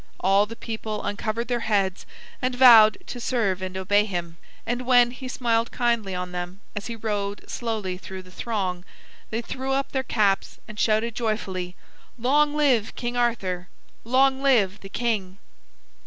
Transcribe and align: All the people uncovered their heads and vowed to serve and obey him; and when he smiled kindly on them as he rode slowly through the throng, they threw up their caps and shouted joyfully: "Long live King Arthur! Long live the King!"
All 0.19 0.47
the 0.47 0.55
people 0.55 1.03
uncovered 1.03 1.47
their 1.47 1.59
heads 1.59 2.07
and 2.41 2.55
vowed 2.55 2.97
to 3.05 3.19
serve 3.19 3.61
and 3.61 3.77
obey 3.77 4.03
him; 4.03 4.37
and 4.65 4.87
when 4.87 5.11
he 5.11 5.27
smiled 5.27 5.69
kindly 5.71 6.15
on 6.15 6.31
them 6.31 6.59
as 6.75 6.87
he 6.87 6.95
rode 6.95 7.47
slowly 7.47 7.99
through 7.99 8.23
the 8.23 8.31
throng, 8.31 8.83
they 9.29 9.43
threw 9.43 9.73
up 9.73 9.91
their 9.91 10.01
caps 10.01 10.57
and 10.67 10.79
shouted 10.79 11.13
joyfully: 11.13 11.75
"Long 12.17 12.55
live 12.55 12.95
King 12.95 13.15
Arthur! 13.15 13.67
Long 14.03 14.41
live 14.41 14.79
the 14.81 14.89
King!" 14.89 15.37